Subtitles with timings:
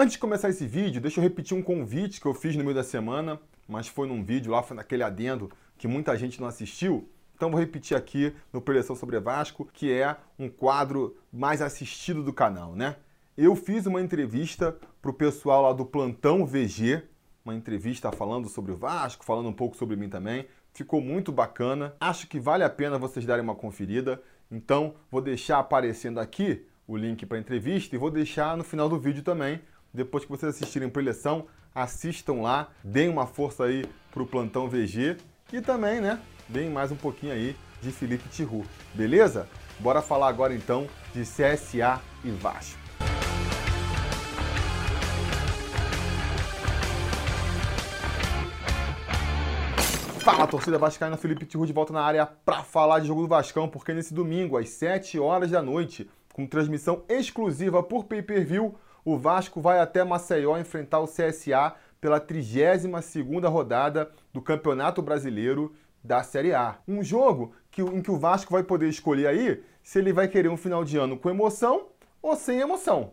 [0.00, 2.76] Antes de começar esse vídeo, deixa eu repetir um convite que eu fiz no meio
[2.76, 7.10] da semana, mas foi num vídeo lá, foi naquele adendo que muita gente não assistiu.
[7.34, 12.32] Então vou repetir aqui no Preleção sobre Vasco, que é um quadro mais assistido do
[12.32, 12.94] canal, né?
[13.36, 17.02] Eu fiz uma entrevista para o pessoal lá do Plantão VG,
[17.44, 20.46] uma entrevista falando sobre o Vasco, falando um pouco sobre mim também.
[20.72, 21.96] Ficou muito bacana.
[21.98, 24.22] Acho que vale a pena vocês darem uma conferida.
[24.48, 28.88] Então vou deixar aparecendo aqui o link para a entrevista e vou deixar no final
[28.88, 29.60] do vídeo também
[29.98, 35.16] depois que vocês assistirem a eleição, assistam lá, deem uma força aí pro Plantão VG
[35.52, 39.48] e também, né, deem mais um pouquinho aí de Felipe Tiru, beleza?
[39.80, 42.78] Bora falar agora então de CSA e Vasco.
[50.20, 53.68] Fala, torcida vascaína, Felipe Tiru de volta na área para falar de jogo do Vascão,
[53.68, 58.76] porque nesse domingo, às 7 horas da noite, com transmissão exclusiva por pay-per-view,
[59.12, 66.22] o Vasco vai até Maceió enfrentar o CSA pela 32ª rodada do Campeonato Brasileiro da
[66.22, 66.76] Série A.
[66.86, 70.48] Um jogo que, em que o Vasco vai poder escolher aí se ele vai querer
[70.48, 71.86] um final de ano com emoção
[72.20, 73.12] ou sem emoção.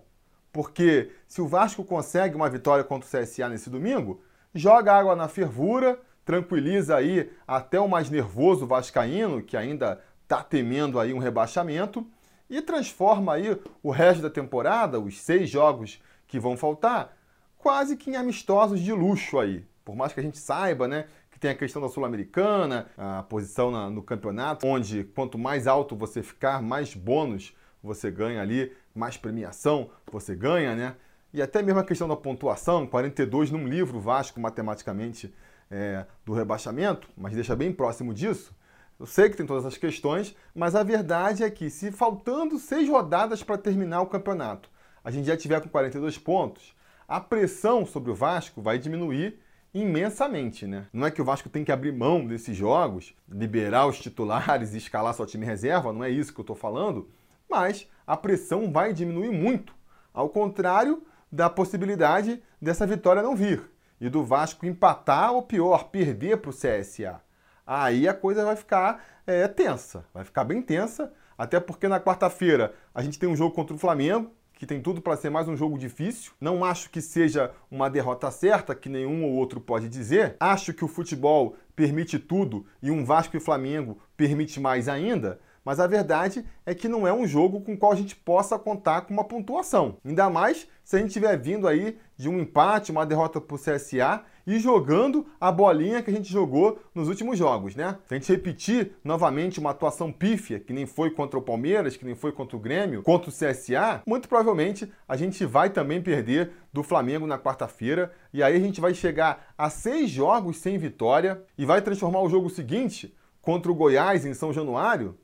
[0.52, 4.22] Porque se o Vasco consegue uma vitória contra o CSA nesse domingo,
[4.54, 11.00] joga água na fervura, tranquiliza aí até o mais nervoso vascaíno, que ainda está temendo
[11.00, 12.06] aí um rebaixamento,
[12.50, 17.18] e transforma aí o resto da temporada, os seis jogos que vão faltar,
[17.58, 19.66] quase que em amistosos de luxo aí.
[19.84, 23.70] Por mais que a gente saiba, né, que tem a questão da Sul-Americana, a posição
[23.70, 29.18] na, no campeonato, onde quanto mais alto você ficar, mais bônus você ganha ali, mais
[29.18, 30.96] premiação você ganha, né?
[31.34, 35.34] E até mesmo a questão da pontuação, 42 num livro Vasco matematicamente
[35.70, 38.56] é, do rebaixamento, mas deixa bem próximo disso.
[38.98, 42.88] Eu sei que tem todas essas questões, mas a verdade é que se faltando seis
[42.88, 44.70] rodadas para terminar o campeonato,
[45.04, 46.74] a gente já tiver com 42 pontos,
[47.06, 49.38] a pressão sobre o Vasco vai diminuir
[49.74, 50.88] imensamente, né?
[50.94, 54.78] Não é que o Vasco tem que abrir mão desses jogos, liberar os titulares e
[54.78, 57.09] escalar seu time reserva, não é isso que eu estou falando,
[57.50, 59.75] mas a pressão vai diminuir muito,
[60.14, 63.62] ao contrário da possibilidade dessa vitória não vir
[64.00, 67.25] e do Vasco empatar ou pior, perder para o CSA
[67.66, 72.74] aí a coisa vai ficar é, tensa, vai ficar bem tensa, até porque na quarta-feira
[72.94, 75.56] a gente tem um jogo contra o Flamengo, que tem tudo para ser mais um
[75.56, 76.31] jogo difícil.
[76.40, 80.38] Não acho que seja uma derrota certa, que nenhum ou outro pode dizer.
[80.40, 85.40] Acho que o futebol permite tudo e um Vasco e Flamengo permite mais ainda.
[85.66, 88.58] Mas a verdade é que não é um jogo com o qual a gente possa
[88.59, 89.98] contar com uma pontuação.
[90.06, 93.59] Ainda mais se a gente estiver vindo aí de um empate, uma derrota para o
[93.59, 97.98] CSA e jogando a bolinha que a gente jogou nos últimos jogos, né?
[98.06, 102.06] Se a gente repetir novamente uma atuação pífia, que nem foi contra o Palmeiras, que
[102.06, 106.52] nem foi contra o Grêmio, contra o CSA, muito provavelmente a gente vai também perder
[106.72, 111.42] do Flamengo na quarta-feira e aí a gente vai chegar a seis jogos sem vitória
[111.58, 115.18] e vai transformar o jogo seguinte contra o Goiás em São Januário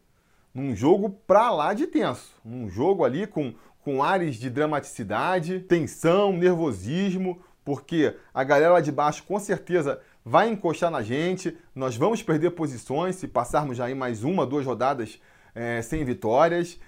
[0.54, 3.54] num jogo pra lá de tenso, um jogo ali com
[3.84, 10.50] com ares de dramaticidade, tensão, nervosismo, porque a galera lá de baixo com certeza vai
[10.50, 15.20] encostar na gente, nós vamos perder posições se passarmos já em mais uma, duas rodadas
[15.56, 16.80] é, sem vitórias.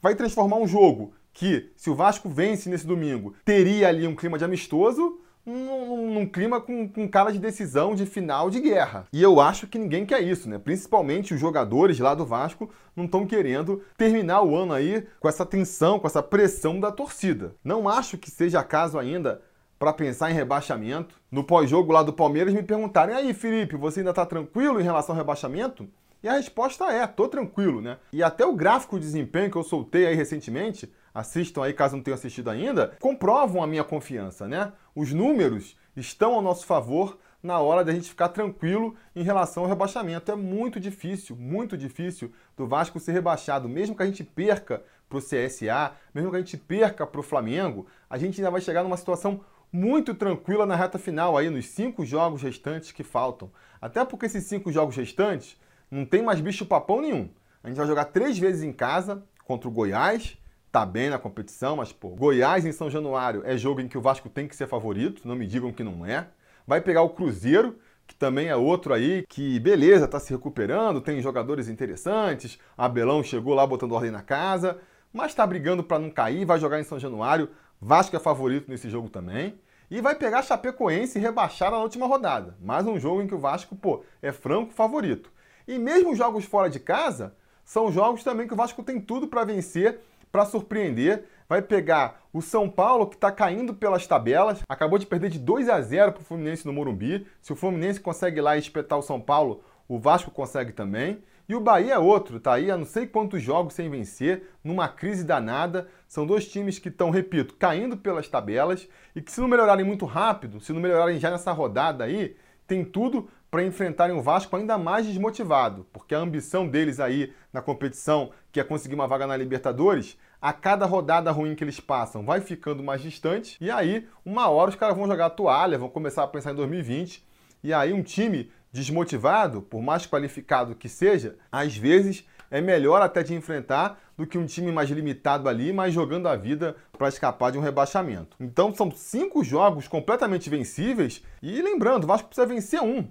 [0.00, 4.38] Vai transformar um jogo que, se o Vasco vence nesse domingo, teria ali um clima
[4.38, 9.06] de amistoso, num, num, clima com, com cara de decisão de final de guerra.
[9.12, 10.58] E eu acho que ninguém quer isso, né?
[10.58, 15.46] Principalmente os jogadores lá do Vasco não estão querendo terminar o ano aí com essa
[15.46, 17.54] tensão, com essa pressão da torcida.
[17.62, 19.40] Não acho que seja caso ainda
[19.78, 21.14] para pensar em rebaixamento.
[21.30, 24.84] No pós-jogo lá do Palmeiras me perguntaram: "E aí, Felipe, você ainda está tranquilo em
[24.84, 25.88] relação ao rebaixamento?"
[26.22, 29.62] E a resposta é: "Tô tranquilo, né?" E até o gráfico de desempenho que eu
[29.62, 34.70] soltei aí recentemente assistam aí caso não tenham assistido ainda, comprovam a minha confiança, né?
[34.94, 39.68] Os números estão ao nosso favor na hora da gente ficar tranquilo em relação ao
[39.68, 40.30] rebaixamento.
[40.30, 43.66] É muito difícil, muito difícil do Vasco ser rebaixado.
[43.66, 47.24] Mesmo que a gente perca para o CSA, mesmo que a gente perca para o
[47.24, 49.40] Flamengo, a gente ainda vai chegar numa situação
[49.72, 53.50] muito tranquila na reta final aí, nos cinco jogos restantes que faltam.
[53.80, 55.56] Até porque esses cinco jogos restantes
[55.90, 57.30] não tem mais bicho papão nenhum.
[57.64, 60.36] A gente vai jogar três vezes em casa contra o Goiás,
[60.76, 64.00] tá bem na competição, mas pô, Goiás em São Januário é jogo em que o
[64.02, 66.28] Vasco tem que ser favorito, não me digam que não é.
[66.66, 71.22] Vai pegar o Cruzeiro, que também é outro aí, que beleza, tá se recuperando, tem
[71.22, 74.78] jogadores interessantes, Abelão chegou lá botando ordem na casa,
[75.14, 77.48] mas tá brigando para não cair, vai jogar em São Januário,
[77.80, 79.58] Vasco é favorito nesse jogo também.
[79.90, 82.54] E vai pegar Chapecoense rebaixada na última rodada.
[82.60, 85.32] Mais um jogo em que o Vasco, pô, é franco favorito.
[85.66, 87.34] E mesmo jogos fora de casa,
[87.64, 90.00] são jogos também que o Vasco tem tudo para vencer
[90.36, 95.30] para surpreender vai pegar o São Paulo, que está caindo pelas tabelas, acabou de perder
[95.30, 97.26] de 2 a 0 para o Fluminense no Morumbi.
[97.40, 101.22] Se o Fluminense consegue ir lá e espetar o São Paulo, o Vasco consegue também.
[101.48, 104.88] E o Bahia é outro, tá aí há não sei quantos jogos sem vencer, numa
[104.88, 105.88] crise danada.
[106.06, 110.04] São dois times que estão, repito, caindo pelas tabelas e que se não melhorarem muito
[110.04, 112.36] rápido, se não melhorarem já nessa rodada aí,
[112.66, 117.62] tem tudo para enfrentarem o Vasco ainda mais desmotivado, porque a ambição deles aí na
[117.62, 122.24] competição, que é conseguir uma vaga na Libertadores, a cada rodada ruim que eles passam
[122.24, 125.88] vai ficando mais distante, e aí, uma hora os caras vão jogar a toalha, vão
[125.88, 127.24] começar a pensar em 2020,
[127.62, 133.22] e aí um time desmotivado, por mais qualificado que seja, às vezes é melhor até
[133.22, 137.50] de enfrentar do que um time mais limitado ali, mas jogando a vida para escapar
[137.50, 138.36] de um rebaixamento.
[138.40, 143.08] Então são cinco jogos completamente vencíveis e lembrando, o Vasco precisa vencer um.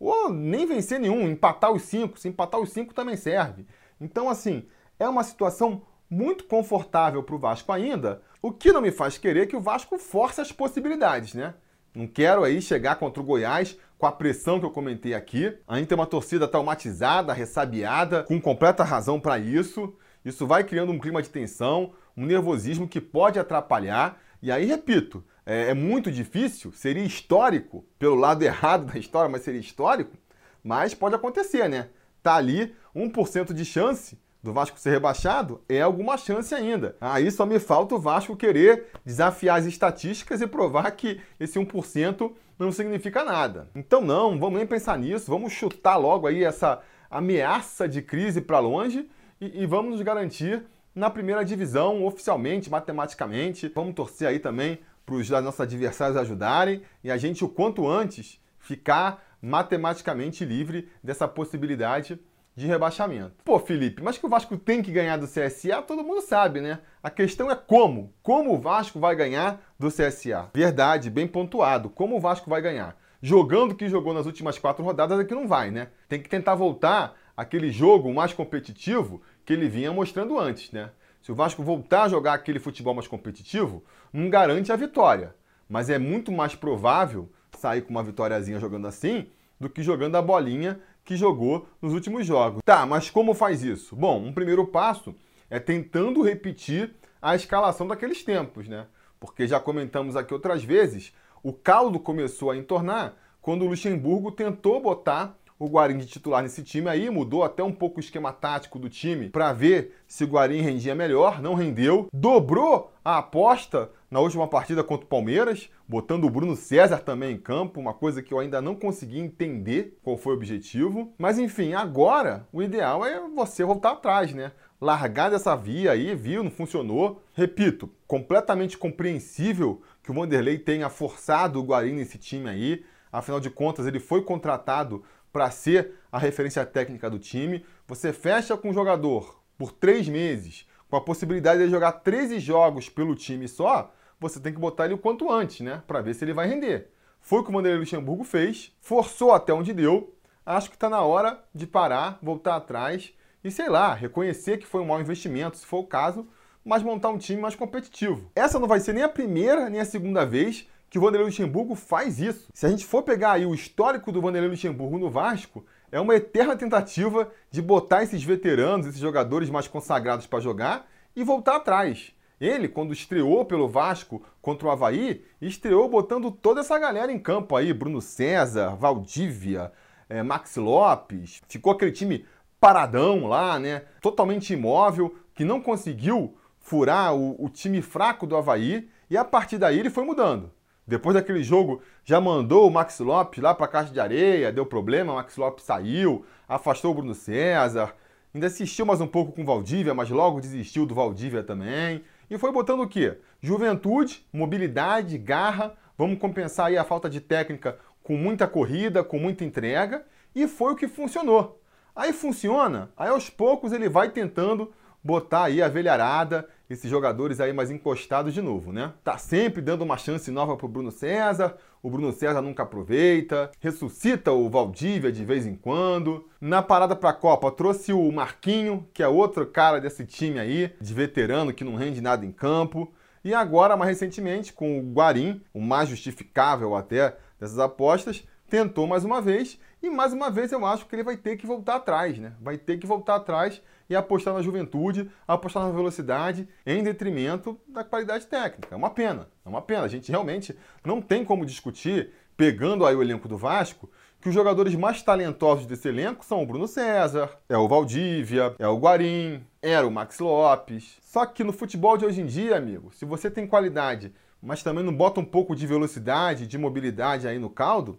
[0.00, 2.18] Ou nem vencer nenhum, empatar os cinco.
[2.18, 3.66] Se empatar os cinco também serve.
[4.00, 4.66] Então, assim,
[4.98, 9.46] é uma situação muito confortável para o Vasco ainda, o que não me faz querer
[9.46, 11.54] que o Vasco force as possibilidades, né?
[11.94, 15.56] Não quero aí chegar contra o Goiás com a pressão que eu comentei aqui.
[15.66, 19.94] Ainda tem uma torcida traumatizada, ressabiada, com completa razão para isso.
[20.24, 24.20] Isso vai criando um clima de tensão, um nervosismo que pode atrapalhar.
[24.40, 29.42] E aí, repito, é, é muito difícil, seria histórico, pelo lado errado da história, mas
[29.42, 30.16] seria histórico.
[30.62, 31.88] Mas pode acontecer, né?
[32.22, 36.96] Tá ali 1% de chance do Vasco ser rebaixado, é alguma chance ainda.
[37.00, 42.32] Aí só me falta o Vasco querer desafiar as estatísticas e provar que esse 1%
[42.58, 43.68] não significa nada.
[43.74, 46.80] Então não, vamos nem pensar nisso, vamos chutar logo aí essa
[47.10, 49.08] ameaça de crise para longe
[49.40, 50.64] e, e vamos nos garantir
[50.94, 53.70] na primeira divisão, oficialmente, matematicamente.
[53.74, 58.40] Vamos torcer aí também para os nossos adversários ajudarem e a gente, o quanto antes,
[58.58, 62.18] ficar matematicamente livre dessa possibilidade
[62.58, 63.36] de rebaixamento.
[63.44, 66.80] Pô, Felipe, mas que o Vasco tem que ganhar do CSA, todo mundo sabe, né?
[67.00, 68.12] A questão é como.
[68.20, 70.50] Como o Vasco vai ganhar do CSA?
[70.52, 71.88] Verdade, bem pontuado.
[71.88, 72.96] Como o Vasco vai ganhar?
[73.22, 75.88] Jogando o que jogou nas últimas quatro rodadas é que não vai, né?
[76.08, 80.90] Tem que tentar voltar aquele jogo mais competitivo que ele vinha mostrando antes, né?
[81.22, 85.32] Se o Vasco voltar a jogar aquele futebol mais competitivo, não garante a vitória.
[85.68, 89.28] Mas é muito mais provável sair com uma vitóriazinha jogando assim
[89.60, 92.60] do que jogando a bolinha que jogou nos últimos jogos.
[92.62, 93.96] Tá, mas como faz isso?
[93.96, 95.14] Bom, um primeiro passo
[95.48, 98.86] é tentando repetir a escalação daqueles tempos, né?
[99.18, 104.82] Porque já comentamos aqui outras vezes, o caldo começou a entornar quando o Luxemburgo tentou
[104.82, 108.78] botar o Guarim de titular nesse time aí, mudou até um pouco o esquema tático
[108.78, 112.08] do time para ver se o Guarim rendia melhor, não rendeu.
[112.12, 117.38] Dobrou a aposta na última partida contra o Palmeiras, botando o Bruno César também em
[117.38, 121.12] campo, uma coisa que eu ainda não consegui entender qual foi o objetivo.
[121.18, 124.52] Mas enfim, agora o ideal é você voltar atrás, né?
[124.80, 127.20] Largar dessa via aí, viu, não funcionou.
[127.34, 132.84] Repito, completamente compreensível que o Vanderlei tenha forçado o Guarim nesse time aí.
[133.10, 135.02] Afinal de contas, ele foi contratado
[135.32, 137.64] para ser a referência técnica do time.
[137.86, 142.88] Você fecha com o jogador por três meses, com a possibilidade de jogar 13 jogos
[142.88, 145.82] pelo time só, você tem que botar ele o quanto antes, né?
[145.86, 146.90] Para ver se ele vai render.
[147.20, 150.14] Foi o que o Vanderlei Luxemburgo fez, forçou até onde deu.
[150.44, 153.12] Acho que está na hora de parar, voltar atrás
[153.44, 156.26] e, sei lá, reconhecer que foi um mau investimento, se for o caso,
[156.64, 158.30] mas montar um time mais competitivo.
[158.34, 161.74] Essa não vai ser nem a primeira nem a segunda vez que o Vanderlei Luxemburgo
[161.74, 162.48] faz isso.
[162.54, 166.14] Se a gente for pegar aí o histórico do Vanderlei Luxemburgo no Vasco, é uma
[166.14, 172.12] eterna tentativa de botar esses veteranos, esses jogadores mais consagrados para jogar e voltar atrás.
[172.40, 177.56] Ele, quando estreou pelo Vasco contra o Havaí, estreou botando toda essa galera em campo
[177.56, 179.72] aí, Bruno César, Valdívia,
[180.08, 181.42] é, Max Lopes.
[181.48, 182.24] Ficou aquele time
[182.60, 183.82] paradão lá, né?
[184.00, 188.88] Totalmente imóvel, que não conseguiu furar o, o time fraco do Havaí.
[189.10, 190.52] E a partir daí ele foi mudando.
[190.88, 194.64] Depois daquele jogo, já mandou o Max Lopes lá para a caixa de areia, deu
[194.64, 197.94] problema, o Max Lopes saiu, afastou o Bruno César.
[198.34, 202.02] Ainda assistiu mais um pouco com o Valdívia, mas logo desistiu do Valdívia também.
[202.30, 203.18] E foi botando o quê?
[203.38, 205.74] Juventude, mobilidade, garra.
[205.96, 210.06] Vamos compensar aí a falta de técnica com muita corrida, com muita entrega.
[210.34, 211.60] E foi o que funcionou.
[211.94, 214.72] Aí funciona, aí aos poucos ele vai tentando
[215.04, 218.92] botar aí a velharada, esses jogadores aí mais encostados de novo, né?
[219.02, 224.32] Tá sempre dando uma chance nova pro Bruno César, o Bruno César nunca aproveita, ressuscita
[224.32, 226.28] o Valdívia de vez em quando.
[226.40, 230.92] Na parada pra Copa, trouxe o Marquinho, que é outro cara desse time aí, de
[230.92, 232.92] veterano que não rende nada em campo.
[233.24, 239.04] E agora, mais recentemente, com o Guarim, o mais justificável até dessas apostas, tentou mais
[239.04, 242.18] uma vez e mais uma vez eu acho que ele vai ter que voltar atrás,
[242.18, 242.32] né?
[242.40, 247.84] Vai ter que voltar atrás e apostar na juventude, apostar na velocidade, em detrimento da
[247.84, 248.74] qualidade técnica.
[248.74, 249.82] É uma pena, é uma pena.
[249.82, 253.88] A gente realmente não tem como discutir, pegando aí o elenco do Vasco,
[254.20, 258.66] que os jogadores mais talentosos desse elenco são o Bruno César, é o Valdívia, é
[258.66, 260.96] o Guarim, era o Max Lopes.
[261.02, 264.12] Só que no futebol de hoje em dia, amigo, se você tem qualidade,
[264.42, 267.98] mas também não bota um pouco de velocidade, de mobilidade aí no caldo,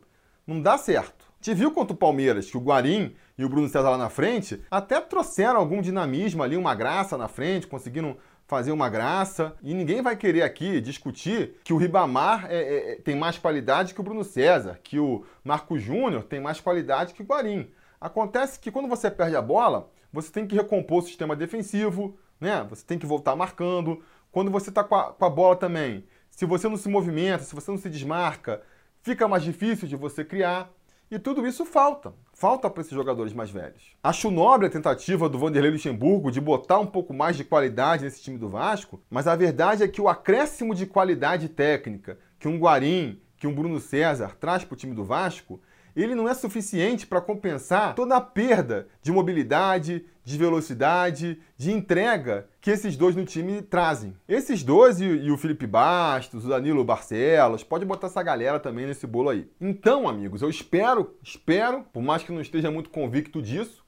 [0.50, 1.30] não dá certo.
[1.40, 4.62] Te viu contra o Palmeiras que o Guarim e o Bruno César lá na frente
[4.70, 9.56] até trouxeram algum dinamismo ali, uma graça na frente, conseguiram fazer uma graça.
[9.62, 14.02] E ninguém vai querer aqui discutir que o Ribamar é, é, tem mais qualidade que
[14.02, 17.70] o Bruno César, que o Marco Júnior tem mais qualidade que o Guarim.
[18.02, 22.66] Acontece que quando você perde a bola, você tem que recompor o sistema defensivo, né?
[22.70, 24.02] Você tem que voltar marcando.
[24.32, 27.70] Quando você está com, com a bola também, se você não se movimenta, se você
[27.70, 28.62] não se desmarca,
[29.02, 30.72] fica mais difícil de você criar.
[31.12, 32.14] E tudo isso falta.
[32.34, 33.96] Falta para esses jogadores mais velhos.
[34.04, 38.22] Acho nobre a tentativa do Vanderlei Luxemburgo de botar um pouco mais de qualidade nesse
[38.22, 42.60] time do Vasco, mas a verdade é que o acréscimo de qualidade técnica que um
[42.60, 45.60] Guarim, que um Bruno César traz para o time do Vasco
[46.02, 52.48] ele não é suficiente para compensar toda a perda de mobilidade, de velocidade, de entrega
[52.62, 54.16] que esses dois no time trazem.
[54.28, 58.86] Esses dois e, e, o Felipe Bastos, o Danilo Barcelos, pode botar essa galera também
[58.86, 59.50] nesse bolo aí.
[59.60, 63.84] Então, amigos, eu espero, espero, por mais que não esteja muito convicto disso,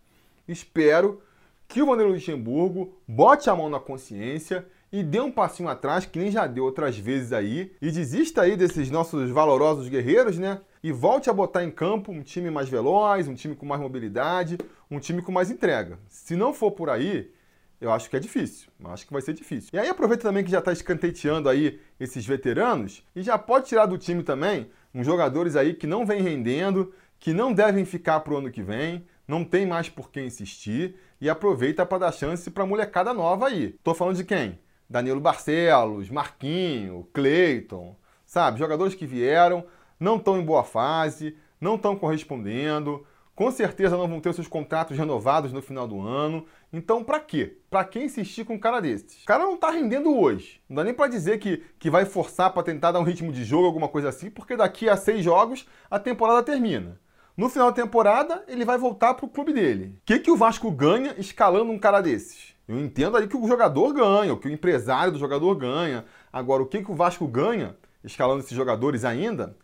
[0.47, 1.21] espero
[1.67, 6.19] que o Vanderlei Luxemburgo bote a mão na consciência e dê um passinho atrás, que
[6.19, 10.59] nem já deu outras vezes aí, e desista aí desses nossos valorosos guerreiros, né?
[10.83, 14.57] E volte a botar em campo um time mais veloz, um time com mais mobilidade,
[14.89, 15.97] um time com mais entrega.
[16.07, 17.31] Se não for por aí,
[17.79, 18.69] eu acho que é difícil.
[18.79, 19.69] Eu acho que vai ser difícil.
[19.73, 23.85] E aí aproveita também que já está escanteteando aí esses veteranos e já pode tirar
[23.85, 28.33] do time também uns jogadores aí que não vem rendendo, que não devem ficar para
[28.33, 32.51] o ano que vem, não tem mais por que insistir e aproveita para dar chance
[32.51, 33.75] para molecada nova aí.
[33.83, 34.59] Tô falando de quem?
[34.91, 37.95] Danilo Barcelos, Marquinho, Cleiton,
[38.25, 38.59] sabe?
[38.59, 39.63] Jogadores que vieram,
[39.97, 44.97] não estão em boa fase, não estão correspondendo, com certeza não vão ter seus contratos
[44.97, 46.45] renovados no final do ano.
[46.73, 47.57] Então, para quê?
[47.69, 49.23] Para que insistir com um cara desses?
[49.23, 50.61] O cara não tá rendendo hoje.
[50.67, 53.45] Não dá nem para dizer que, que vai forçar para tentar dar um ritmo de
[53.45, 56.99] jogo, alguma coisa assim, porque daqui a seis jogos a temporada termina.
[57.41, 59.95] No final da temporada, ele vai voltar pro clube dele.
[59.97, 62.53] O que, que o Vasco ganha escalando um cara desses?
[62.67, 66.05] Eu entendo aí que o jogador ganha, o que o empresário do jogador ganha.
[66.31, 69.57] Agora, o que, que o Vasco ganha, escalando esses jogadores ainda,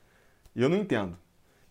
[0.55, 1.15] eu não entendo.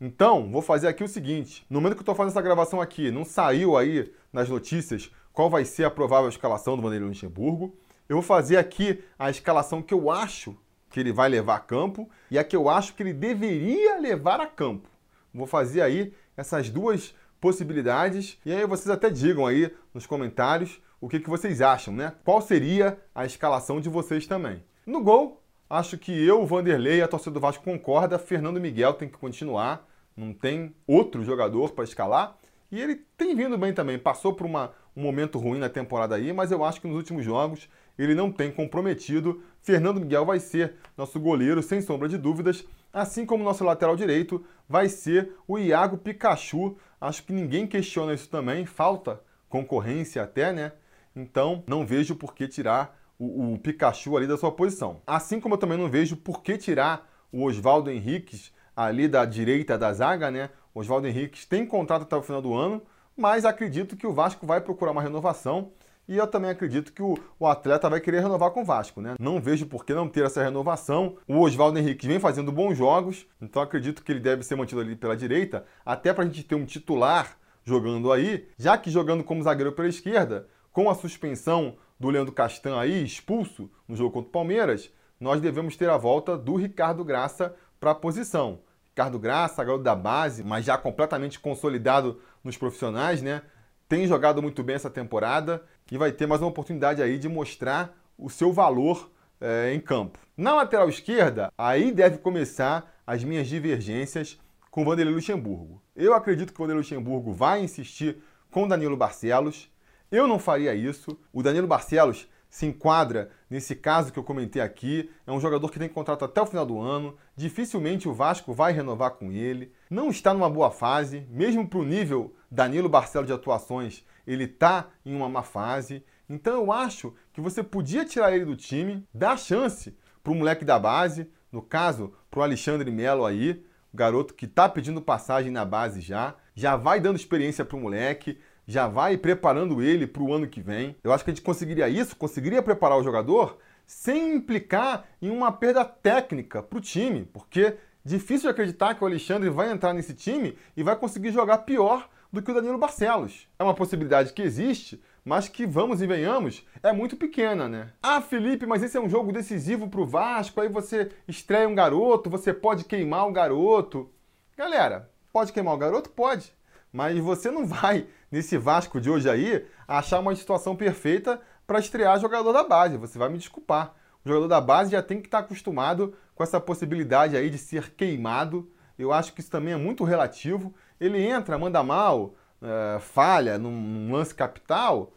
[0.01, 3.11] Então, vou fazer aqui o seguinte: no momento que eu estou fazendo essa gravação aqui,
[3.11, 7.77] não saiu aí nas notícias qual vai ser a provável escalação do Vanderlei Luxemburgo.
[8.09, 10.57] Eu vou fazer aqui a escalação que eu acho
[10.89, 14.41] que ele vai levar a campo e a que eu acho que ele deveria levar
[14.41, 14.89] a campo.
[15.37, 21.09] Vou fazer aí essas duas possibilidades e aí vocês até digam aí nos comentários o
[21.09, 22.14] que, que vocês acham, né?
[22.25, 24.64] Qual seria a escalação de vocês também?
[24.87, 29.09] No gol, acho que eu, Vanderlei e a torcida do Vasco concorda, Fernando Miguel tem
[29.09, 32.38] que continuar, não tem outro jogador para escalar.
[32.73, 36.33] E ele tem vindo bem também, passou por uma, um momento ruim na temporada aí,
[36.33, 39.43] mas eu acho que nos últimos jogos ele não tem comprometido.
[39.61, 42.64] Fernando Miguel vai ser nosso goleiro, sem sombra de dúvidas,
[42.97, 46.79] assim como nosso lateral direito vai ser o Iago Pikachu.
[46.99, 50.73] Acho que ninguém questiona isso também, falta concorrência até, né?
[51.15, 55.03] Então, não vejo por que tirar o, o Pikachu ali da sua posição.
[55.07, 59.76] Assim como eu também não vejo por que tirar o Oswaldo Henriques ali da direita
[59.76, 60.49] da zaga, né?
[60.75, 62.83] Oswaldo Henriques tem contrato até o final do ano,
[63.15, 65.71] mas acredito que o Vasco vai procurar uma renovação
[66.09, 69.15] e eu também acredito que o, o, atleta vai querer renovar com o Vasco, né?
[69.19, 71.17] Não vejo por que não ter essa renovação.
[71.27, 74.95] O Oswaldo Henrique vem fazendo bons jogos, então acredito que ele deve ser mantido ali
[74.95, 79.43] pela direita, até para a gente ter um titular jogando aí, já que jogando como
[79.43, 84.33] zagueiro pela esquerda, com a suspensão do Leandro Castan aí, expulso no jogo contra o
[84.33, 88.61] Palmeiras, nós devemos ter a volta do Ricardo Graça para a posição.
[88.91, 93.43] Ricardo Graça, garoto da base, mas já completamente consolidado nos profissionais, né?
[93.89, 97.97] Tem jogado muito bem essa temporada e vai ter mais uma oportunidade aí de mostrar
[98.19, 100.19] o seu valor é, em campo.
[100.37, 104.38] Na lateral esquerda, aí deve começar as minhas divergências
[104.71, 105.81] com Vanderlei Luxemburgo.
[105.95, 108.19] Eu acredito que o Vanderlei Luxemburgo vai insistir
[108.50, 109.71] com o Danilo Barcelos.
[110.11, 111.19] Eu não faria isso.
[111.33, 115.11] O Danilo Barcelos se enquadra nesse caso que eu comentei aqui.
[115.26, 117.16] É um jogador que tem contrato até o final do ano.
[117.37, 119.73] Dificilmente o Vasco vai renovar com ele.
[119.88, 124.88] Não está numa boa fase, mesmo para o nível Danilo Barcelos de atuações, ele está
[125.04, 126.04] em uma má fase.
[126.28, 130.64] Então eu acho que você podia tirar ele do time, dar chance para o moleque
[130.64, 133.64] da base, no caso, para o Alexandre Melo aí.
[133.95, 138.38] garoto que está pedindo passagem na base já, já vai dando experiência para o moleque,
[138.66, 140.97] já vai preparando ele para o ano que vem.
[141.02, 145.52] Eu acho que a gente conseguiria isso, conseguiria preparar o jogador sem implicar em uma
[145.52, 150.12] perda técnica para o time, porque difícil de acreditar que o Alexandre vai entrar nesse
[150.12, 153.49] time e vai conseguir jogar pior do que o Danilo Barcelos.
[153.59, 157.90] É uma possibilidade que existe, mas que, vamos e venhamos, é muito pequena, né?
[158.02, 161.75] Ah, Felipe, mas esse é um jogo decisivo para o Vasco, aí você estreia um
[161.75, 164.11] garoto, você pode queimar o garoto.
[164.57, 166.11] Galera, pode queimar o garoto?
[166.11, 166.52] Pode.
[166.93, 172.21] Mas você não vai, nesse Vasco de hoje aí, achar uma situação perfeita para estrear
[172.21, 172.97] jogador da base.
[172.99, 173.95] Você vai me desculpar.
[174.25, 177.59] O jogador da base já tem que estar tá acostumado com essa possibilidade aí de
[177.59, 178.71] ser queimado.
[178.99, 180.75] Eu acho que isso também é muito relativo.
[181.00, 185.12] Ele entra, manda mal, é, falha num, num lance capital.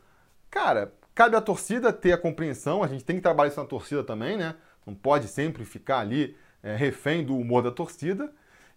[0.49, 2.83] Cara, cabe à torcida ter a compreensão.
[2.83, 4.55] A gente tem que trabalhar isso na torcida também, né?
[4.85, 8.31] Não pode sempre ficar ali é, refém do humor da torcida.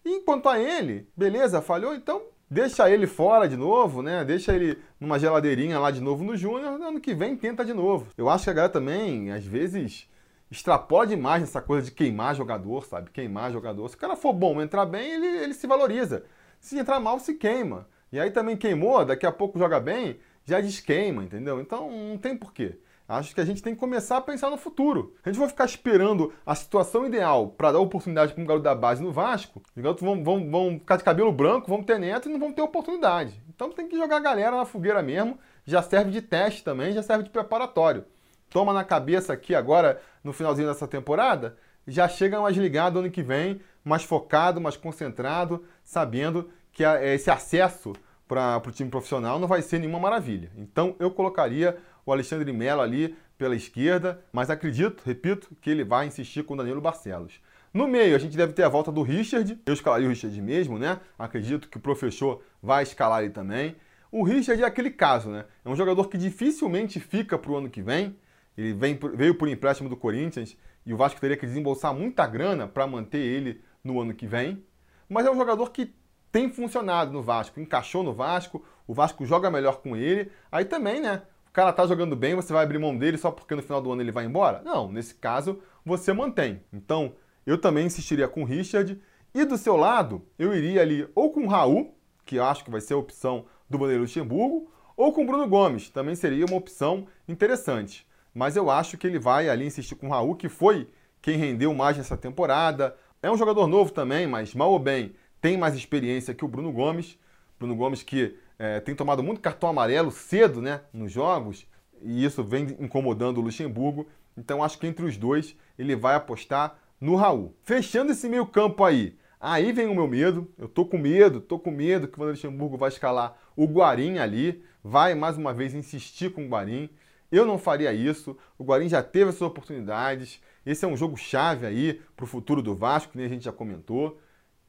[0.04, 4.24] E enquanto a ele, beleza, falhou, então deixa ele fora de novo, né?
[4.24, 8.08] Deixa ele numa geladeirinha lá de novo no Júnior, ano que vem tenta de novo.
[8.16, 10.08] Eu acho que a galera também, às vezes,
[10.50, 13.10] extrapola demais nessa coisa de queimar jogador, sabe?
[13.10, 13.88] Queimar jogador.
[13.88, 16.24] Se o cara for bom, entrar bem, ele, ele se valoriza.
[16.62, 17.88] Se entrar mal, se queima.
[18.12, 21.60] E aí também queimou, daqui a pouco joga bem, já desqueima, entendeu?
[21.60, 22.78] Então não tem porquê.
[23.08, 25.12] Acho que a gente tem que começar a pensar no futuro.
[25.24, 28.76] A gente vai ficar esperando a situação ideal para dar oportunidade para um garoto da
[28.76, 29.60] base no Vasco.
[29.76, 32.52] Os garotos vão, vão, vão ficar de cabelo branco, vão ter neto e não vão
[32.52, 33.42] ter oportunidade.
[33.52, 35.36] Então tem que jogar a galera na fogueira mesmo.
[35.66, 38.04] Já serve de teste também, já serve de preparatório.
[38.48, 43.22] Toma na cabeça aqui agora, no finalzinho dessa temporada, já chega mais ligado ano que
[43.22, 47.92] vem, mais focado, mais concentrado, sabendo que esse acesso
[48.26, 50.50] para o time profissional não vai ser nenhuma maravilha.
[50.56, 56.06] Então eu colocaria o Alexandre Melo ali pela esquerda, mas acredito, repito, que ele vai
[56.06, 57.40] insistir com o Danilo Barcelos.
[57.74, 59.60] No meio, a gente deve ter a volta do Richard.
[59.66, 60.98] Eu escalaria o Richard mesmo, né?
[61.18, 63.76] Acredito que o professor vai escalar ele também.
[64.10, 65.44] O Richard é aquele caso, né?
[65.62, 68.16] É um jogador que dificilmente fica para o ano que vem.
[68.56, 70.56] Ele vem, veio por empréstimo do Corinthians
[70.86, 74.64] e o Vasco teria que desembolsar muita grana para manter ele no ano que vem.
[75.12, 75.94] Mas é um jogador que
[76.30, 80.32] tem funcionado no Vasco, encaixou no Vasco, o Vasco joga melhor com ele.
[80.50, 81.22] Aí também, né?
[81.46, 83.92] o cara tá jogando bem, você vai abrir mão dele só porque no final do
[83.92, 84.62] ano ele vai embora?
[84.64, 86.62] Não, nesse caso você mantém.
[86.72, 87.12] Então,
[87.44, 88.98] eu também insistiria com o Richard.
[89.34, 91.94] E do seu lado, eu iria ali ou com o Raul,
[92.24, 95.46] que eu acho que vai ser a opção do Bandeira Luxemburgo, ou com o Bruno
[95.46, 98.06] Gomes, também seria uma opção interessante.
[98.32, 100.88] Mas eu acho que ele vai ali insistir com o Raul, que foi
[101.20, 102.96] quem rendeu mais nessa temporada.
[103.22, 106.72] É um jogador novo também, mas mal ou bem tem mais experiência que o Bruno
[106.72, 107.16] Gomes.
[107.56, 111.64] Bruno Gomes que é, tem tomado muito cartão amarelo cedo né, nos jogos,
[112.00, 114.08] e isso vem incomodando o Luxemburgo.
[114.36, 117.54] Então acho que entre os dois ele vai apostar no Raul.
[117.62, 120.50] Fechando esse meio campo aí, aí vem o meu medo.
[120.58, 124.64] Eu tô com medo, tô com medo que o Luxemburgo vai escalar o Guarim ali,
[124.82, 126.90] vai mais uma vez insistir com o Guarim.
[127.30, 128.36] Eu não faria isso.
[128.58, 130.40] O Guarim já teve as suas oportunidades.
[130.64, 133.44] Esse é um jogo chave aí para o futuro do Vasco, que nem a gente
[133.44, 134.20] já comentou.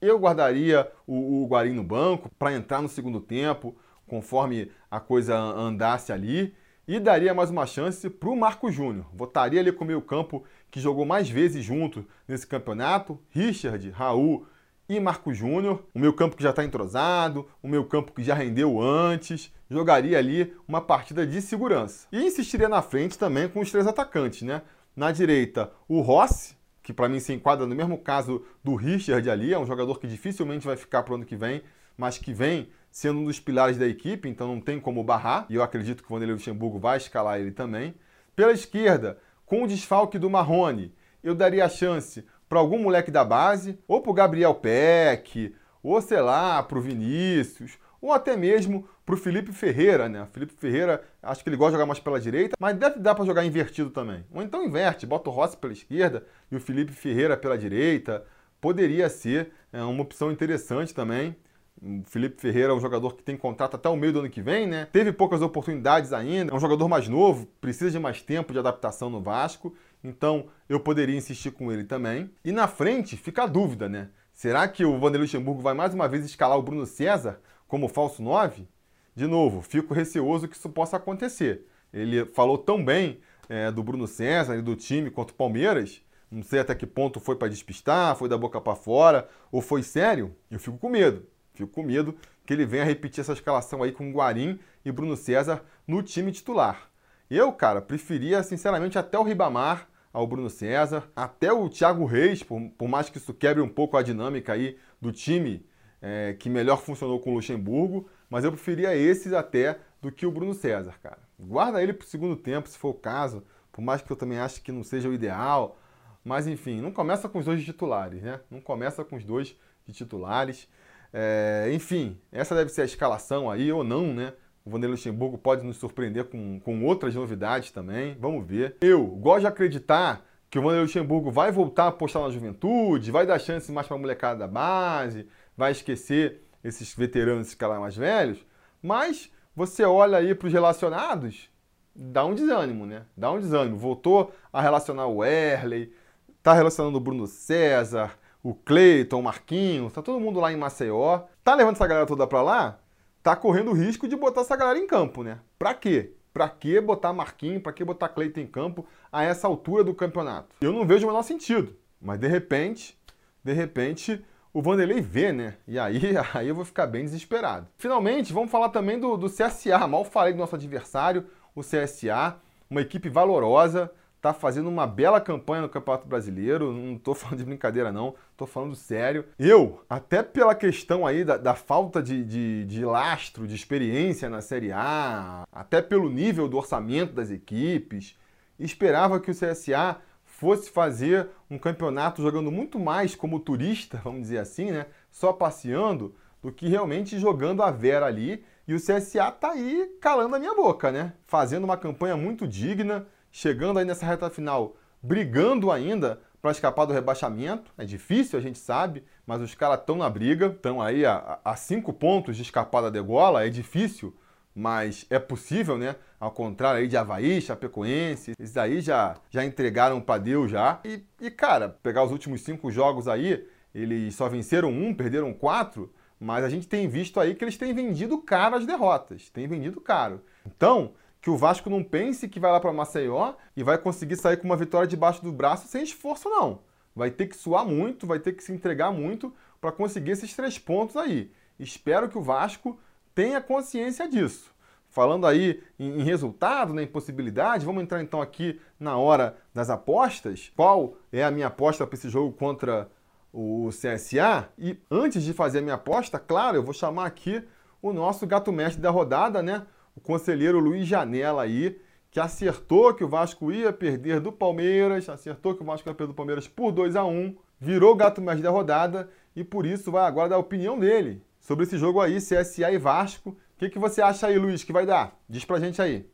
[0.01, 3.75] Eu guardaria o, o Guarim no banco para entrar no segundo tempo,
[4.08, 6.53] conforme a coisa andasse ali,
[6.88, 9.06] e daria mais uma chance para o Marco Júnior.
[9.13, 14.45] Votaria ali com o meio campo que jogou mais vezes junto nesse campeonato, Richard, Raul
[14.89, 15.84] e Marco Júnior.
[15.93, 20.17] O meio campo que já está entrosado, o meio campo que já rendeu antes, jogaria
[20.17, 22.08] ali uma partida de segurança.
[22.12, 24.62] E insistiria na frente também com os três atacantes, né?
[24.95, 29.51] Na direita, o Rossi, que para mim se enquadra no mesmo caso do Richard ali,
[29.51, 31.63] é um jogador que dificilmente vai ficar para o ano que vem,
[31.97, 35.56] mas que vem sendo um dos pilares da equipe, então não tem como barrar, e
[35.56, 37.95] eu acredito que o Vanderlei Luxemburgo vai escalar ele também.
[38.36, 43.25] Pela esquerda, com o desfalque do Marrone, eu daria a chance para algum moleque da
[43.25, 48.88] base, ou para o Gabriel Peck, ou sei lá, para o Vinícius, ou até mesmo
[49.05, 50.25] para o Felipe Ferreira, né?
[50.31, 53.25] Felipe Ferreira, acho que ele gosta de jogar mais pela direita, mas deve dar para
[53.25, 54.25] jogar invertido também.
[54.33, 58.23] Ou então inverte, bota o Rossi pela esquerda e o Felipe Ferreira pela direita.
[58.61, 61.35] Poderia ser é, uma opção interessante também.
[61.81, 64.41] O Felipe Ferreira é um jogador que tem contrato até o meio do ano que
[64.41, 64.87] vem, né?
[64.91, 69.09] Teve poucas oportunidades ainda, é um jogador mais novo, precisa de mais tempo de adaptação
[69.09, 72.31] no Vasco, então eu poderia insistir com ele também.
[72.45, 74.09] E na frente fica a dúvida, né?
[74.31, 78.21] Será que o Vanderlei Luxemburgo vai mais uma vez escalar o Bruno César como falso
[78.21, 78.67] 9,
[79.15, 81.67] de novo, fico receoso que isso possa acontecer.
[81.93, 86.41] Ele falou tão bem é, do Bruno César e do time contra o Palmeiras, não
[86.41, 90.36] sei até que ponto foi para despistar, foi da boca para fora, ou foi sério,
[90.49, 91.28] eu fico com medo.
[91.54, 95.63] Fico com medo que ele venha repetir essa escalação aí com Guarim e Bruno César
[95.88, 96.89] no time titular.
[97.30, 101.10] Eu, cara, preferia, sinceramente, até o Ribamar ao Bruno César.
[101.15, 104.78] Até o Thiago Reis, por, por mais que isso quebre um pouco a dinâmica aí
[105.02, 105.65] do time
[106.02, 110.31] é, que melhor funcionou com o Luxemburgo, mas eu preferia esses até do que o
[110.31, 111.19] Bruno César, cara.
[111.39, 114.39] Guarda ele para o segundo tempo, se for o caso, por mais que eu também
[114.39, 115.77] ache que não seja o ideal.
[116.25, 118.39] Mas enfim, não começa com os dois titulares, né?
[118.49, 120.67] Não começa com os dois de titulares.
[121.13, 124.33] É, enfim, essa deve ser a escalação aí, ou não, né?
[124.65, 128.17] O Vanderlei Luxemburgo pode nos surpreender com, com outras novidades também.
[128.19, 128.77] Vamos ver.
[128.81, 133.27] Eu gosto de acreditar que o Vanderlei Luxemburgo vai voltar a apostar na juventude, vai
[133.27, 137.95] dar chance mais para a molecada da base, vai esquecer esses veteranos, esses caras mais
[137.95, 138.45] velhos.
[138.82, 141.49] Mas você olha aí para os relacionados,
[141.95, 143.04] dá um desânimo, né?
[143.15, 143.78] Dá um desânimo.
[143.78, 145.93] Voltou a relacionar o Erley,
[146.41, 151.21] tá relacionando o Bruno César, o Cleiton, o Marquinhos, tá todo mundo lá em Maceió.
[151.43, 152.80] Tá levando essa galera toda para lá?
[153.21, 155.39] Tá correndo o risco de botar essa galera em campo, né?
[155.58, 156.13] Pra quê?
[156.34, 160.56] Pra que botar Marquinhos, pra que botar Cleiton em campo a essa altura do campeonato?
[160.60, 161.76] Eu não vejo o menor sentido.
[162.02, 162.99] Mas de repente,
[163.43, 165.55] de repente, o Vanderlei vê, né?
[165.67, 165.99] E aí,
[166.33, 167.67] aí eu vou ficar bem desesperado.
[167.77, 169.87] Finalmente, vamos falar também do, do CSA.
[169.87, 172.37] Mal falei do nosso adversário, o CSA,
[172.69, 176.71] uma equipe valorosa, está fazendo uma bela campanha no Campeonato Brasileiro.
[176.71, 178.13] Não estou falando de brincadeira, não.
[178.31, 179.25] Estou falando sério.
[179.39, 184.39] Eu, até pela questão aí da, da falta de, de, de, lastro, de experiência na
[184.39, 188.15] Série A, até pelo nível do orçamento das equipes,
[188.59, 189.97] esperava que o CSA
[190.43, 194.88] fosse fazer um campeonato jogando muito mais como turista, vamos dizer assim, né?
[195.10, 200.36] Só passeando, do que realmente jogando a vera ali e o CSA tá aí calando
[200.36, 201.13] a minha boca, né?
[201.25, 206.91] Fazendo uma campanha muito digna, chegando aí nessa reta final, brigando ainda para escapar do
[206.91, 207.71] rebaixamento.
[207.77, 211.56] É difícil, a gente sabe, mas os caras estão na briga, estão aí a, a,
[211.56, 213.45] cinco pontos de escapada de gola.
[213.45, 214.13] É difícil,
[214.53, 215.95] mas é possível, né?
[216.23, 220.79] Ao contrário aí de Havaí, Chapecoense, esses aí já, já entregaram para Deus já.
[220.86, 225.91] E, e, cara, pegar os últimos cinco jogos aí, eles só venceram um, perderam quatro
[226.23, 229.81] mas a gente tem visto aí que eles têm vendido caro as derrotas, têm vendido
[229.81, 230.21] caro.
[230.45, 234.38] Então, que o Vasco não pense que vai lá para Maceió e vai conseguir sair
[234.38, 236.62] com uma vitória debaixo do braço sem esforço, não.
[236.95, 240.57] Vai ter que suar muito, vai ter que se entregar muito para conseguir esses três
[240.57, 241.29] pontos aí.
[241.59, 242.79] Espero que o Vasco
[243.13, 244.52] tenha consciência disso.
[244.93, 249.69] Falando aí em, em resultado, né, em possibilidade, vamos entrar então aqui na hora das
[249.69, 250.53] apostas.
[250.56, 252.89] Qual é a minha aposta para esse jogo contra
[253.34, 254.47] o CSA.
[254.58, 257.43] E antes de fazer a minha aposta, claro, eu vou chamar aqui
[257.82, 259.65] o nosso gato mestre da rodada, né?
[259.95, 265.56] O conselheiro Luiz Janela aí, que acertou que o Vasco ia perder do Palmeiras, acertou
[265.56, 268.49] que o Vasco ia perder do Palmeiras por 2 a 1 virou gato mestre da
[268.49, 272.71] rodada e por isso vai agora dar a opinião dele sobre esse jogo aí, CSA
[272.71, 273.36] e Vasco.
[273.55, 275.17] O que, que você acha aí, Luiz, que vai dar?
[275.29, 276.05] Diz pra gente aí.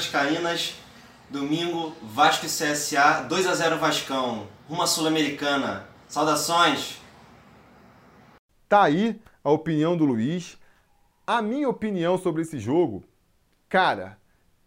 [0.00, 0.74] Vascaínas.
[1.28, 5.86] Domingo, Vasco e CSA, 2 a 0 Vascão, rumo à Sul-Americana.
[6.08, 6.98] Saudações!
[8.68, 10.58] Tá aí a opinião do Luiz.
[11.24, 13.04] A minha opinião sobre esse jogo,
[13.70, 14.18] cara,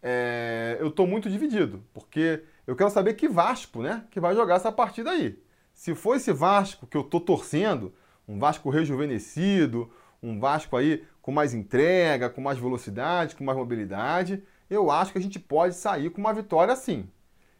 [0.02, 0.76] é...
[0.80, 4.72] eu tô muito dividido, porque eu quero saber que Vasco, né, que vai jogar essa
[4.72, 5.38] partida aí.
[5.72, 7.94] Se for esse Vasco que eu tô torcendo,
[8.26, 14.42] um Vasco rejuvenescido, um Vasco aí com mais entrega, com mais velocidade, com mais mobilidade,
[14.70, 17.08] eu acho que a gente pode sair com uma vitória sim.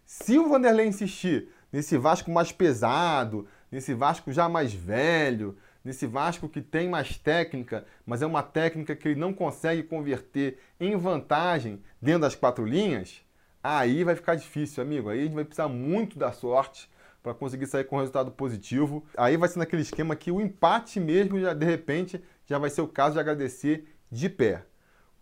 [0.07, 6.49] Se o Vanderlei insistir nesse Vasco mais pesado, nesse Vasco já mais velho, nesse Vasco
[6.49, 11.83] que tem mais técnica, mas é uma técnica que ele não consegue converter em vantagem
[12.01, 13.23] dentro das quatro linhas,
[13.63, 15.11] aí vai ficar difícil, amigo.
[15.11, 16.89] Aí a gente vai precisar muito da sorte
[17.23, 19.05] para conseguir sair com um resultado positivo.
[19.17, 22.83] Aí vai ser naquele esquema que o empate mesmo, já, de repente, já vai ser
[22.83, 24.65] o caso de agradecer de pé.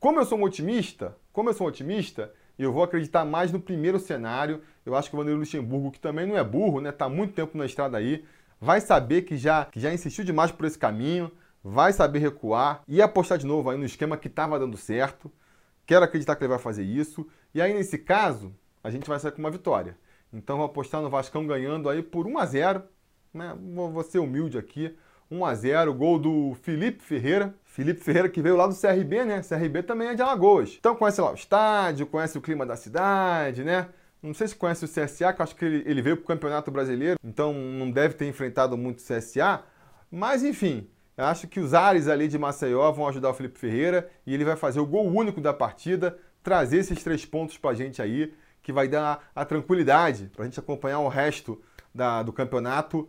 [0.01, 3.61] Como eu sou um otimista, como eu sou um otimista, eu vou acreditar mais no
[3.61, 4.61] primeiro cenário.
[4.85, 6.91] Eu acho que o Vanderlei Luxemburgo, que também não é burro, né?
[6.91, 8.25] Tá muito tempo na estrada aí,
[8.63, 11.33] vai saber que já, que já insistiu demais por esse caminho,
[11.65, 15.33] vai saber recuar e apostar de novo aí no esquema que estava dando certo.
[15.85, 17.27] Quero acreditar que ele vai fazer isso.
[17.53, 19.99] E aí, nesse caso, a gente vai sair com uma vitória.
[20.33, 22.83] Então, vou apostar no Vascão ganhando aí por 1 a 0
[23.35, 23.57] né?
[23.61, 24.97] Vou ser humilde aqui.
[25.29, 27.53] 1 a 0 gol do Felipe Ferreira.
[27.65, 29.43] Felipe Ferreira que veio lá do CRB, né?
[29.43, 30.77] CRB também é de Alagoas.
[30.79, 33.89] Então conhece lá o estádio, conhece o clima da cidade, né?
[34.23, 36.27] Não sei se conhece o CSA, que eu acho que ele, ele veio para o
[36.27, 39.65] Campeonato Brasileiro, então não deve ter enfrentado muito o CSA.
[40.11, 44.33] Mas enfim, acho que os ares ali de Maceió vão ajudar o Felipe Ferreira e
[44.33, 48.01] ele vai fazer o gol único da partida, trazer esses três pontos para a gente
[48.01, 48.33] aí,
[48.63, 51.61] que vai dar a tranquilidade para a gente acompanhar o resto
[51.93, 53.09] da, do campeonato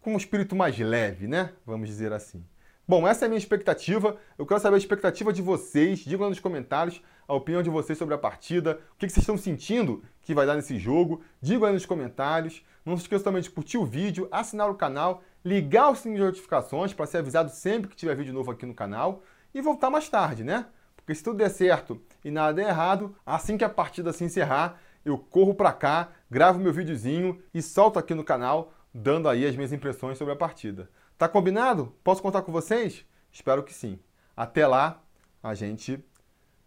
[0.00, 1.52] com um espírito mais leve, né?
[1.66, 2.42] Vamos dizer assim.
[2.88, 4.16] Bom, essa é a minha expectativa.
[4.38, 5.98] Eu quero saber a expectativa de vocês.
[5.98, 8.80] Digam lá nos comentários a opinião de vocês sobre a partida.
[8.92, 11.22] O que vocês estão sentindo que vai dar nesse jogo.
[11.40, 12.64] Digam aí nos comentários.
[12.84, 16.26] Não se esqueça também de curtir o vídeo, assinar o canal, ligar o sininho de
[16.26, 20.08] notificações para ser avisado sempre que tiver vídeo novo aqui no canal e voltar mais
[20.08, 20.66] tarde, né?
[20.96, 24.80] Porque se tudo der certo e nada der errado, assim que a partida se encerrar,
[25.04, 29.54] eu corro para cá, gravo meu videozinho e solto aqui no canal, dando aí as
[29.54, 30.90] minhas impressões sobre a partida.
[31.16, 31.94] Tá combinado?
[32.02, 33.04] Posso contar com vocês?
[33.32, 33.98] Espero que sim.
[34.36, 35.00] Até lá,
[35.42, 36.04] a gente